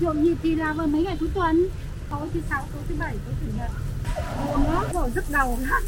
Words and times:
Nhộn 0.00 0.22
nhịp 0.22 0.36
thì 0.42 0.54
là 0.54 0.72
vào 0.72 0.86
mấy 0.86 1.02
ngày 1.02 1.16
cuối 1.20 1.28
tuần. 1.34 1.68
Tối 2.10 2.28
thứ 2.34 2.40
sáu, 2.50 2.62
tối 2.72 2.82
thứ 2.88 2.94
bảy, 2.98 3.14
tối 3.24 3.34
chủ 3.40 3.46
nhật. 3.58 3.70
Buồn 4.46 4.74
lắm, 4.74 4.84
rồi 4.94 5.10
rất 5.14 5.24
đầu 5.32 5.58
lắm 5.70 5.82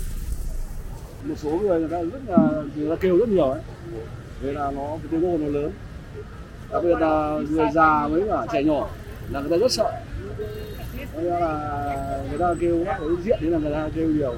một 1.29 1.35
số 1.37 1.51
người 1.51 1.81
người 1.81 1.89
ta 1.89 2.03
rất 2.03 2.21
là 2.27 2.63
người 2.77 2.91
ta 2.91 2.97
kêu 3.01 3.17
rất 3.19 3.29
nhiều 3.29 3.45
ấy. 3.45 3.61
Thế 4.43 4.53
là 4.53 4.71
nó 4.71 4.89
cái 4.89 5.07
tiếng 5.11 5.25
ồn 5.25 5.41
nó 5.41 5.61
lớn. 5.61 5.73
Đặc 6.73 6.83
biệt 6.85 6.99
là 7.01 7.41
người 7.51 7.67
già 7.75 8.09
với 8.09 8.23
cả 8.29 8.47
trẻ 8.53 8.63
nhỏ 8.63 8.89
là 9.31 9.41
người 9.41 9.51
ta 9.51 9.57
rất 9.57 9.73
sợ. 9.73 9.93
Nên 11.15 11.25
là 11.25 12.23
người 12.31 12.39
ta 12.39 12.55
kêu 12.61 12.85
cái 12.87 12.99
diện 13.25 13.39
thế 13.41 13.51
là 13.51 13.59
người 13.59 13.73
ta 13.73 13.89
kêu 13.95 14.09
nhiều. 14.09 14.35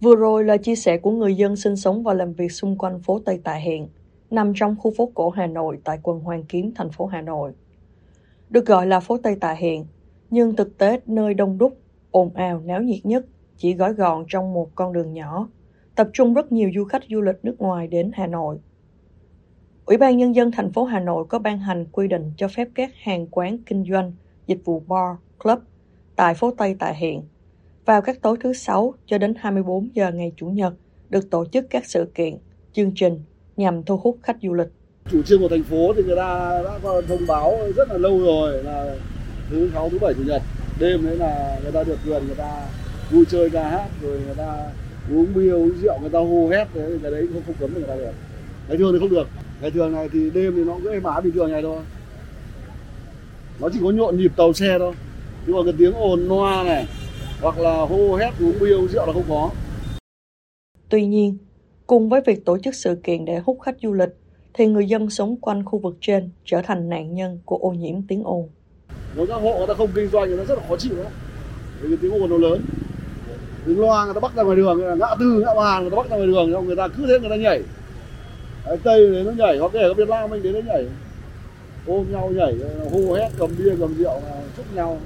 Vừa 0.00 0.16
rồi 0.16 0.44
là 0.44 0.56
chia 0.56 0.76
sẻ 0.76 0.96
của 0.96 1.10
người 1.10 1.34
dân 1.34 1.56
sinh 1.56 1.76
sống 1.76 2.02
và 2.02 2.14
làm 2.14 2.32
việc 2.32 2.52
xung 2.52 2.78
quanh 2.78 3.00
phố 3.00 3.20
Tây 3.24 3.40
Tạ 3.44 3.54
Hiện, 3.54 3.88
nằm 4.30 4.52
trong 4.56 4.76
khu 4.78 4.92
phố 4.96 5.10
cổ 5.14 5.30
Hà 5.30 5.46
Nội 5.46 5.78
tại 5.84 5.98
quận 6.02 6.20
Hoàn 6.20 6.44
Kiếm, 6.44 6.72
thành 6.74 6.90
phố 6.90 7.06
Hà 7.06 7.20
Nội. 7.20 7.52
Được 8.50 8.66
gọi 8.66 8.86
là 8.86 9.00
phố 9.00 9.18
Tây 9.22 9.36
Tạ 9.40 9.52
Hiện, 9.52 9.86
nhưng 10.30 10.56
thực 10.56 10.78
tế 10.78 11.00
nơi 11.06 11.34
đông 11.34 11.58
đúc, 11.58 11.78
ồn 12.10 12.34
ào, 12.34 12.60
náo 12.64 12.82
nhiệt 12.82 13.06
nhất 13.06 13.26
chỉ 13.56 13.74
gói 13.74 13.92
gọn 13.92 14.24
trong 14.28 14.52
một 14.52 14.70
con 14.74 14.92
đường 14.92 15.12
nhỏ, 15.12 15.48
tập 15.94 16.08
trung 16.12 16.34
rất 16.34 16.52
nhiều 16.52 16.70
du 16.74 16.84
khách 16.84 17.02
du 17.10 17.20
lịch 17.20 17.36
nước 17.42 17.54
ngoài 17.58 17.86
đến 17.86 18.10
Hà 18.14 18.26
Nội. 18.26 18.58
Ủy 19.84 19.96
ban 19.96 20.16
Nhân 20.16 20.34
dân 20.34 20.50
thành 20.50 20.72
phố 20.72 20.84
Hà 20.84 21.00
Nội 21.00 21.24
có 21.28 21.38
ban 21.38 21.58
hành 21.58 21.86
quy 21.92 22.08
định 22.08 22.32
cho 22.36 22.48
phép 22.48 22.68
các 22.74 22.90
hàng 23.02 23.26
quán 23.26 23.58
kinh 23.66 23.84
doanh, 23.90 24.12
dịch 24.46 24.64
vụ 24.64 24.80
bar, 24.80 25.16
club 25.42 25.58
tại 26.16 26.34
phố 26.34 26.50
Tây 26.50 26.76
Tạ 26.78 26.92
Hiện 26.92 27.22
vào 27.84 28.02
các 28.02 28.22
tối 28.22 28.36
thứ 28.40 28.52
Sáu 28.52 28.94
cho 29.06 29.18
đến 29.18 29.34
24 29.38 29.88
giờ 29.94 30.12
ngày 30.12 30.32
Chủ 30.36 30.46
nhật 30.46 30.74
được 31.08 31.30
tổ 31.30 31.44
chức 31.46 31.66
các 31.70 31.86
sự 31.86 32.10
kiện, 32.14 32.38
chương 32.72 32.92
trình 32.94 33.20
nhằm 33.56 33.82
thu 33.82 33.96
hút 33.96 34.18
khách 34.22 34.36
du 34.42 34.52
lịch 34.54 34.68
chủ 35.10 35.22
trương 35.22 35.40
của 35.40 35.48
thành 35.48 35.62
phố 35.62 35.92
thì 35.96 36.02
người 36.02 36.16
ta 36.16 36.62
đã 36.64 36.78
có 36.82 37.02
thông 37.08 37.26
báo 37.26 37.58
rất 37.76 37.90
là 37.90 37.98
lâu 37.98 38.20
rồi 38.20 38.62
là 38.62 38.96
thứ 39.50 39.70
sáu 39.74 39.88
thứ 39.88 39.98
bảy 39.98 40.14
chủ 40.14 40.22
nhật 40.26 40.42
đêm 40.80 41.06
đấy 41.06 41.16
là 41.16 41.58
người 41.62 41.72
ta 41.72 41.82
được 41.84 41.98
quyền 42.06 42.26
người 42.26 42.34
ta 42.34 42.66
vui 43.10 43.24
chơi 43.30 43.50
ca 43.50 43.68
hát 43.68 43.88
rồi 44.02 44.20
người 44.26 44.34
ta 44.34 44.70
uống 45.10 45.34
bia 45.34 45.50
uống 45.50 45.72
rượu 45.82 45.98
người 46.00 46.10
ta 46.10 46.18
hô 46.18 46.48
hét 46.48 46.68
thế 46.74 46.86
thì 46.88 46.98
cái 47.02 47.10
đấy 47.10 47.28
không 47.32 47.42
không 47.46 47.54
cấm 47.60 47.74
được 47.74 47.80
người 47.80 47.88
ta 47.88 47.96
được. 47.96 48.12
Ngày 48.68 48.78
thường 48.78 48.92
thì 48.92 48.98
không 48.98 49.10
được. 49.10 49.28
Ngày 49.60 49.70
thường 49.70 49.92
này 49.92 50.08
thì 50.12 50.30
đêm 50.30 50.52
thì 50.56 50.64
nó 50.64 50.78
cứ 50.84 50.90
êm 50.92 51.02
ái 51.02 51.20
bình 51.22 51.32
thường 51.32 51.52
này 51.52 51.62
thôi. 51.62 51.82
Nó 53.60 53.68
chỉ 53.72 53.78
có 53.82 53.90
nhộn 53.90 54.16
nhịp 54.16 54.32
tàu 54.36 54.52
xe 54.52 54.78
thôi. 54.78 54.94
Nhưng 55.46 55.56
mà 55.56 55.62
cái 55.64 55.74
tiếng 55.78 55.94
ồn 55.94 56.28
loa 56.28 56.62
này 56.62 56.86
hoặc 57.40 57.58
là 57.58 57.76
hô 57.76 58.16
hét 58.16 58.30
uống 58.40 58.58
bia 58.60 58.74
uống 58.74 58.88
rượu 58.88 59.06
là 59.06 59.12
không 59.12 59.24
có. 59.28 59.50
Tuy 60.88 61.06
nhiên, 61.06 61.38
cùng 61.86 62.08
với 62.08 62.20
việc 62.26 62.44
tổ 62.44 62.58
chức 62.58 62.74
sự 62.74 62.98
kiện 63.04 63.24
để 63.24 63.38
hút 63.38 63.58
khách 63.62 63.76
du 63.82 63.92
lịch, 63.92 64.08
thì 64.54 64.66
người 64.66 64.86
dân 64.86 65.10
sống 65.10 65.36
quanh 65.36 65.64
khu 65.64 65.78
vực 65.78 65.96
trên 66.00 66.30
trở 66.44 66.62
thành 66.62 66.88
nạn 66.88 67.14
nhân 67.14 67.38
của 67.44 67.56
ô 67.56 67.70
nhiễm 67.70 68.02
tiếng 68.08 68.24
ồn. 68.24 68.48
nếu 69.16 69.26
các 69.26 69.34
hộ 69.34 69.58
người 69.58 69.66
ta 69.66 69.74
không 69.74 69.90
kinh 69.94 70.08
doanh 70.08 70.28
thì 70.28 70.36
nó 70.36 70.44
rất 70.44 70.58
là 70.58 70.64
khó 70.68 70.76
chịu 70.76 70.96
đó. 70.96 71.10
Vì 71.80 71.96
tiếng 72.02 72.22
ồn 72.22 72.30
nó 72.30 72.36
lớn. 72.36 72.62
Tiếng 73.66 73.80
loa 73.80 74.04
người 74.04 74.14
ta 74.14 74.20
bắt 74.20 74.32
ra 74.36 74.42
ngoài 74.42 74.56
đường 74.56 74.98
ngã 74.98 75.14
tư 75.20 75.42
ngã 75.46 75.54
ba 75.54 75.80
người 75.80 75.90
ta 75.90 75.96
bắt 75.96 76.10
ra 76.10 76.16
ngoài 76.16 76.26
đường 76.26 76.52
xong 76.52 76.66
người 76.66 76.76
ta 76.76 76.88
cứ 76.88 77.06
thế 77.06 77.18
người 77.20 77.30
ta 77.30 77.36
nhảy. 77.36 77.62
Đấy, 78.66 78.78
tây 78.84 79.12
đến 79.12 79.26
nó 79.26 79.32
nhảy 79.32 79.58
hoặc 79.58 79.72
kể 79.72 79.84
có 79.88 79.94
việt 79.94 80.08
nam 80.08 80.30
mình 80.30 80.42
đến 80.42 80.52
nó 80.52 80.60
nhảy. 80.72 80.86
Ôm 81.86 82.12
nhau 82.12 82.30
nhảy 82.30 82.54
hô 82.92 83.14
hét 83.14 83.28
cầm 83.38 83.50
bia 83.58 83.76
cầm 83.80 83.94
rượu 83.94 84.20
chúc 84.56 84.74
nhau. 84.74 84.98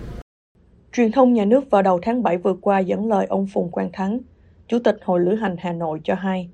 Truyền 0.93 1.13
thông 1.13 1.33
nhà 1.33 1.45
nước 1.45 1.71
vào 1.71 1.83
đầu 1.83 1.99
tháng 2.03 2.23
7 2.23 2.39
vừa 2.39 2.55
qua 2.61 2.79
dẫn 2.79 3.09
lời 3.09 3.27
ông 3.27 3.47
Phùng 3.55 3.71
Quang 3.71 3.91
Thắng, 3.93 4.21
Chủ 4.69 4.79
tịch 4.85 4.97
Hội 5.03 5.21
Lữ 5.21 5.35
hành 5.35 5.57
Hà 5.59 5.73
Nội 5.73 6.01
cho 6.05 6.15
hay, 6.15 6.49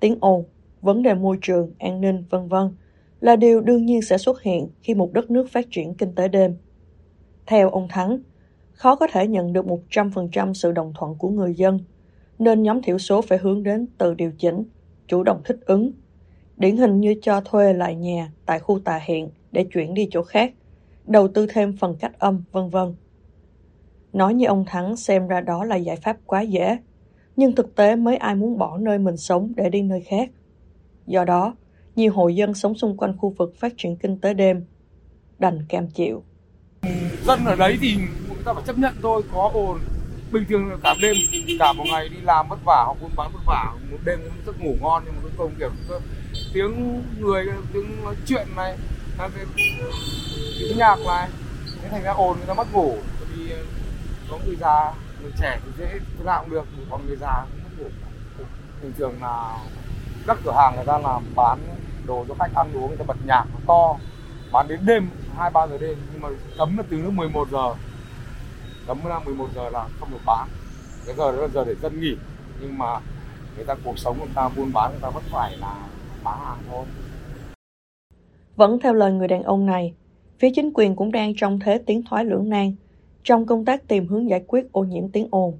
tiếng 0.00 0.18
ồn, 0.20 0.44
vấn 0.82 1.02
đề 1.02 1.14
môi 1.14 1.38
trường, 1.42 1.70
an 1.78 2.00
ninh, 2.00 2.24
vân 2.30 2.48
vân 2.48 2.70
là 3.20 3.36
điều 3.36 3.60
đương 3.60 3.86
nhiên 3.86 4.02
sẽ 4.02 4.18
xuất 4.18 4.42
hiện 4.42 4.68
khi 4.82 4.94
một 4.94 5.12
đất 5.12 5.30
nước 5.30 5.50
phát 5.50 5.66
triển 5.70 5.94
kinh 5.94 6.14
tế 6.14 6.28
đêm. 6.28 6.56
Theo 7.46 7.70
ông 7.70 7.88
Thắng, 7.88 8.18
khó 8.72 8.96
có 8.96 9.06
thể 9.12 9.26
nhận 9.26 9.52
được 9.52 9.66
100% 9.90 10.52
sự 10.52 10.72
đồng 10.72 10.92
thuận 10.98 11.14
của 11.14 11.28
người 11.28 11.54
dân, 11.54 11.80
nên 12.38 12.62
nhóm 12.62 12.82
thiểu 12.82 12.98
số 12.98 13.22
phải 13.22 13.38
hướng 13.38 13.62
đến 13.62 13.86
từ 13.98 14.14
điều 14.14 14.32
chỉnh, 14.38 14.64
chủ 15.06 15.22
động 15.22 15.40
thích 15.44 15.58
ứng. 15.66 15.92
Điển 16.56 16.76
hình 16.76 17.00
như 17.00 17.14
cho 17.22 17.40
thuê 17.40 17.72
lại 17.72 17.94
nhà 17.94 18.32
tại 18.46 18.58
khu 18.58 18.78
tà 18.78 19.00
hiện 19.04 19.28
để 19.52 19.64
chuyển 19.72 19.94
đi 19.94 20.08
chỗ 20.10 20.22
khác, 20.22 20.52
đầu 21.06 21.28
tư 21.28 21.46
thêm 21.50 21.76
phần 21.76 21.96
cách 22.00 22.18
âm, 22.18 22.44
vân 22.52 22.70
vân. 22.70 22.94
Nói 24.12 24.34
như 24.34 24.46
ông 24.46 24.64
Thắng 24.66 24.96
xem 24.96 25.28
ra 25.28 25.40
đó 25.40 25.64
là 25.64 25.76
giải 25.76 25.96
pháp 25.96 26.16
quá 26.26 26.40
dễ, 26.40 26.78
nhưng 27.36 27.54
thực 27.54 27.74
tế 27.74 27.96
mấy 27.96 28.16
ai 28.16 28.34
muốn 28.34 28.58
bỏ 28.58 28.78
nơi 28.78 28.98
mình 28.98 29.16
sống 29.16 29.52
để 29.56 29.70
đi 29.70 29.82
nơi 29.82 30.00
khác. 30.00 30.30
Do 31.08 31.24
đó, 31.24 31.54
nhiều 31.96 32.12
hộ 32.12 32.28
dân 32.28 32.54
sống 32.54 32.74
xung 32.74 32.96
quanh 32.96 33.16
khu 33.18 33.34
vực 33.38 33.54
phát 33.60 33.72
triển 33.76 33.96
kinh 33.96 34.20
tế 34.20 34.34
đêm 34.34 34.64
đành 35.38 35.66
cam 35.68 35.90
chịu. 35.90 36.22
dân 37.24 37.44
ở 37.44 37.56
đấy 37.56 37.78
thì 37.80 37.96
người 37.96 38.42
ta 38.44 38.52
phải 38.52 38.62
chấp 38.66 38.78
nhận 38.78 38.94
thôi 39.02 39.22
có 39.32 39.50
ồn 39.54 39.78
bình 40.32 40.44
thường 40.48 40.70
là 40.70 40.76
cả 40.82 40.94
đêm 41.02 41.16
cả 41.58 41.72
một 41.72 41.84
ngày 41.90 42.08
đi 42.08 42.16
làm 42.22 42.48
vất 42.48 42.58
vả 42.64 42.82
hoặc 42.86 42.96
buôn 43.00 43.10
bán 43.16 43.30
vất 43.32 43.40
vả 43.46 43.74
một 43.90 43.96
đêm 44.04 44.18
cũng 44.22 44.46
giấc 44.46 44.60
ngủ 44.60 44.76
ngon 44.80 45.02
nhưng 45.04 45.14
mà 45.14 45.20
cuối 45.22 45.30
cùng 45.36 45.52
kiểu 45.58 45.70
tiếng 46.52 47.02
người 47.20 47.46
tiếng 47.72 48.04
nói 48.04 48.14
chuyện 48.26 48.46
này 48.56 48.76
cái 49.18 49.30
tiếng 50.58 50.78
nhạc 50.78 50.96
này 51.06 51.28
thế 51.82 51.88
thành 51.88 52.02
ra 52.02 52.12
ồn 52.12 52.36
người 52.36 52.46
ta 52.46 52.54
mất 52.54 52.72
ngủ 52.72 52.96
vì 53.36 53.52
có 54.30 54.38
người 54.46 54.56
già 54.60 54.92
người 55.22 55.32
trẻ 55.40 55.60
thì 55.64 55.70
dễ 55.78 55.98
thế 56.18 56.24
nào 56.24 56.42
cũng 56.42 56.50
được 56.50 56.64
còn 56.90 57.06
người 57.06 57.16
già 57.16 57.46
cũng 57.50 57.60
mất 57.64 57.70
ngủ 57.78 57.90
bình 58.82 58.92
thường 58.98 59.14
là 59.22 59.58
các 60.28 60.38
cửa 60.44 60.52
hàng 60.52 60.76
người 60.76 60.84
ta 60.84 60.98
làm 60.98 61.22
bán 61.36 61.58
đồ 62.06 62.24
cho 62.28 62.34
khách 62.38 62.54
ăn 62.54 62.72
uống 62.74 62.88
người 62.88 62.96
ta 62.96 63.04
bật 63.08 63.16
nhạc 63.26 63.44
nó 63.52 63.60
to 63.66 63.96
bán 64.52 64.68
đến 64.68 64.80
đêm 64.86 65.08
hai 65.36 65.50
ba 65.50 65.66
giờ 65.66 65.78
đêm. 65.78 65.98
Nhưng 66.12 66.22
mà 66.22 66.28
cấm 66.58 66.76
là 66.76 66.82
từ 66.90 66.96
lúc 66.96 67.12
11 67.12 67.48
giờ 67.50 67.74
cấm 68.86 68.98
là 69.04 69.18
11 69.18 69.48
giờ 69.54 69.70
là 69.70 69.88
không 70.00 70.10
được 70.10 70.20
bán. 70.26 70.48
Cái 71.06 71.14
giờ 71.16 71.32
đó 71.32 71.42
là 71.42 71.48
giờ 71.48 71.64
để 71.64 71.74
dân 71.82 72.00
nghỉ. 72.00 72.16
Nhưng 72.60 72.78
mà 72.78 73.00
người 73.56 73.64
ta 73.64 73.74
cuộc 73.84 73.98
sống 73.98 74.18
người 74.18 74.28
ta 74.34 74.48
buôn 74.56 74.72
bán 74.72 74.90
người 74.90 75.00
ta 75.02 75.10
vẫn 75.10 75.22
phải 75.26 75.56
là 75.56 75.74
bán 76.24 76.38
hàng 76.44 76.58
thôi. 76.70 76.84
Vẫn 78.56 78.78
theo 78.82 78.94
lời 78.94 79.12
người 79.12 79.28
đàn 79.28 79.42
ông 79.42 79.66
này, 79.66 79.94
phía 80.38 80.50
chính 80.54 80.70
quyền 80.74 80.96
cũng 80.96 81.12
đang 81.12 81.32
trong 81.36 81.58
thế 81.60 81.78
tiến 81.86 82.02
thoái 82.10 82.24
lưỡng 82.24 82.48
nan 82.48 82.72
trong 83.22 83.46
công 83.46 83.64
tác 83.64 83.88
tìm 83.88 84.08
hướng 84.08 84.28
giải 84.30 84.44
quyết 84.46 84.72
ô 84.72 84.84
nhiễm 84.84 85.08
tiếng 85.08 85.28
ồn. 85.30 85.58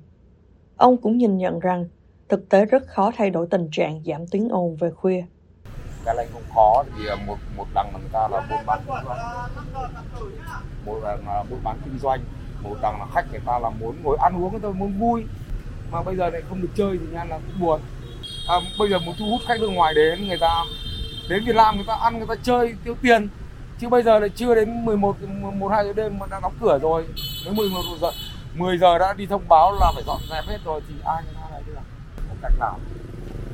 Ông 0.77 0.97
cũng 0.97 1.19
nhìn 1.19 1.39
nhận 1.39 1.59
rằng 1.61 1.85
thực 2.29 2.49
tế 2.49 2.65
rất 2.65 2.83
khó 2.87 3.11
thay 3.17 3.31
đổi 3.31 3.47
tình 3.51 3.69
trạng 3.73 4.03
giảm 4.07 4.27
tiếng 4.27 4.49
ồn 4.49 4.77
về 4.77 4.91
khuya. 4.91 5.25
cái 6.05 6.15
này 6.15 6.27
cũng 6.33 6.43
khó 6.55 6.85
vì 6.97 7.07
à, 7.07 7.17
một 7.27 7.37
một 7.57 7.67
đằng 7.75 7.91
là 7.93 7.99
người 7.99 8.11
ta 8.13 8.29
là 8.29 8.47
buôn 8.51 8.67
bán 8.67 8.81
kinh 8.87 9.05
doanh. 9.05 9.19
Một 10.87 11.01
đằng 11.05 11.29
là 11.29 11.45
buôn 11.51 11.61
bán 11.65 11.77
kinh 11.85 11.99
doanh 11.99 12.21
một 12.63 12.77
đằng 12.83 12.99
là 13.01 13.07
khách 13.15 13.31
người 13.31 13.41
ta 13.47 13.59
là 13.59 13.71
muốn 13.71 13.97
ngồi 14.03 14.17
ăn 14.21 14.45
uống 14.45 14.51
người 14.51 14.61
ta 14.61 14.69
muốn 14.69 14.99
vui. 14.99 15.25
Mà 15.91 16.03
bây 16.03 16.17
giờ 16.17 16.31
lại 16.31 16.43
không 16.49 16.63
được 16.63 16.69
chơi 16.75 16.99
thì 16.99 17.07
nha 17.13 17.25
là 17.25 17.39
cũng 17.39 17.61
buồn. 17.61 17.81
À, 18.49 18.57
bây 18.79 18.91
giờ 18.91 18.99
muốn 18.99 19.15
thu 19.19 19.27
hút 19.31 19.41
khách 19.47 19.61
nước 19.61 19.69
ngoài 19.69 19.95
đến 19.95 20.29
người 20.29 20.39
ta 20.39 20.65
đến 21.29 21.45
Việt 21.45 21.57
Nam 21.57 21.77
người 21.77 21.85
ta 21.87 21.95
ăn 21.95 22.19
người 22.19 22.27
ta 22.27 22.35
chơi 22.43 22.75
tiêu 22.85 22.95
tiền. 23.03 23.29
Chứ 23.81 23.89
bây 23.89 24.03
giờ 24.03 24.19
lại 24.19 24.29
chưa 24.29 24.55
đến 24.55 24.85
11 24.85 25.17
một 25.55 25.69
hai 25.69 25.85
giờ 25.85 25.93
đêm 25.93 26.19
mà 26.19 26.27
đã 26.31 26.41
đóng 26.41 26.55
cửa 26.61 26.79
rồi. 26.83 27.07
Đến 27.45 27.57
11 27.57 27.81
giờ 28.01 28.11
10 28.55 28.79
giờ 28.79 28.99
đã 28.99 29.13
đi 29.13 29.27
thông 29.27 29.49
báo 29.49 29.77
là 29.81 29.93
phải 29.95 30.03
dọn 30.07 30.21
dẹp 30.31 30.45
hết 30.45 30.59
rồi 30.65 30.81
thì 30.89 30.95
ai 31.05 31.23
cách 32.43 32.53
làm. 32.59 32.73
Nào 32.73 32.79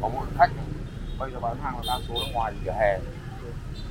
có 0.01 0.09
một 0.09 0.23
khách 0.39 0.51
bây 1.19 1.31
giờ 1.33 1.41
bán 1.41 1.57
hàng 1.57 1.75
là 1.77 1.83
đa 1.87 1.99
số 2.09 2.15
ở 2.15 2.27
ngoài 2.33 2.53
vỉa 2.65 2.73
hè. 2.73 2.99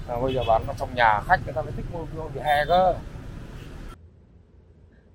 À, 0.07 0.15
bây 0.21 0.33
giờ 0.33 0.41
bán 0.47 0.61
ở 0.67 0.73
trong 0.79 0.95
nhà 0.95 1.21
khách 1.27 1.39
người 1.45 1.53
ta 1.53 1.61
mới 1.61 1.71
thích 1.71 1.85
mua 1.93 2.05
mua 2.17 2.27
vỉa 2.27 2.41
hè 2.41 2.65
cơ. 2.67 2.93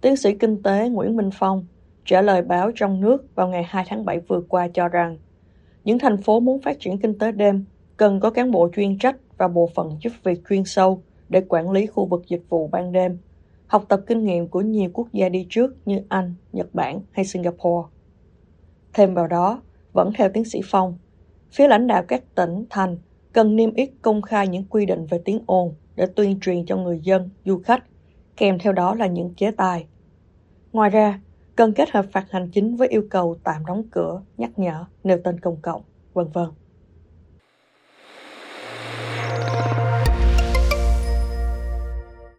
Tiến 0.01 0.17
sĩ 0.17 0.35
kinh 0.35 0.63
tế 0.63 0.89
Nguyễn 0.89 1.17
Minh 1.17 1.31
Phong 1.39 1.67
trả 2.05 2.23
lời 2.23 2.43
báo 2.43 2.71
trong 2.75 3.01
nước 3.01 3.35
vào 3.35 3.49
ngày 3.49 3.63
2 3.69 3.85
tháng 3.89 4.05
7 4.05 4.21
vừa 4.29 4.41
qua 4.49 4.69
cho 4.75 4.89
rằng 4.89 5.19
những 5.85 5.99
thành 5.99 6.23
phố 6.23 6.41
muốn 6.41 6.63
phát 6.63 6.77
triển 6.81 6.99
kinh 6.99 7.19
tế 7.19 7.33
đêm 7.33 7.65
cần 7.97 8.21
có 8.21 8.31
cán 8.31 8.51
bộ 8.51 8.69
chuyên 8.77 8.99
trách 8.99 9.17
và 9.39 9.49
bộ 9.49 9.71
phận 9.75 9.97
giúp 10.01 10.13
việc 10.23 10.43
chuyên 10.49 10.65
sâu 10.65 11.03
để 11.29 11.43
quản 11.49 11.71
lý 11.71 11.87
khu 11.87 12.07
vực 12.07 12.23
dịch 12.27 12.43
vụ 12.49 12.69
ban 12.69 12.93
đêm, 12.93 13.19
học 13.67 13.85
tập 13.89 14.01
kinh 14.07 14.25
nghiệm 14.25 14.49
của 14.49 14.61
nhiều 14.61 14.91
quốc 14.93 15.09
gia 15.13 15.29
đi 15.29 15.47
trước 15.51 15.77
như 15.87 16.01
Anh, 16.09 16.35
Nhật 16.53 16.75
Bản 16.75 17.01
hay 17.13 17.25
Singapore. 17.25 17.89
Thêm 18.93 19.15
vào 19.15 19.27
đó, 19.27 19.63
vẫn 19.99 20.13
theo 20.15 20.29
tiến 20.29 20.45
sĩ 20.45 20.61
Phong, 20.65 20.99
phía 21.53 21.69
lãnh 21.69 21.87
đạo 21.87 22.03
các 22.09 22.35
tỉnh, 22.35 22.65
thành 22.71 22.97
cần 23.33 23.57
niêm 23.57 23.75
yết 23.75 23.91
công 24.03 24.23
khai 24.23 24.49
những 24.49 24.65
quy 24.65 24.87
định 24.87 25.07
về 25.07 25.21
tiếng 25.25 25.41
ồn 25.47 25.75
để 25.97 26.07
tuyên 26.17 26.41
truyền 26.41 26.67
cho 26.67 26.77
người 26.77 27.01
dân, 27.03 27.31
du 27.45 27.59
khách, 27.65 27.85
kèm 28.37 28.59
theo 28.59 28.73
đó 28.73 28.95
là 28.95 29.07
những 29.07 29.35
chế 29.35 29.51
tài. 29.51 29.87
Ngoài 30.73 30.91
ra, 30.91 31.21
cần 31.57 31.73
kết 31.73 31.91
hợp 31.91 32.07
phạt 32.13 32.31
hành 32.31 32.51
chính 32.53 32.77
với 32.77 32.89
yêu 32.89 33.03
cầu 33.11 33.37
tạm 33.45 33.67
đóng 33.67 33.83
cửa, 33.91 34.23
nhắc 34.37 34.59
nhở, 34.59 34.85
nêu 35.05 35.19
tên 35.25 35.41
công 35.41 35.57
cộng, 35.63 35.83
vân 36.15 36.29
vân. 36.33 36.49